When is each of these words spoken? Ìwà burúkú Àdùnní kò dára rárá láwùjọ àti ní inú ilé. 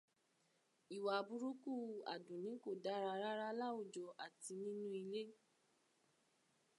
Ìwà 0.95 1.15
burúkú 1.27 1.73
Àdùnní 2.13 2.53
kò 2.63 2.71
dára 2.83 3.11
rárá 3.23 3.47
láwùjọ 3.59 4.03
àti 4.25 4.53
ní 4.63 4.69
inú 4.79 4.89
ilé. 5.01 5.23